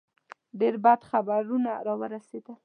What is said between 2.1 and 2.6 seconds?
رسېدل.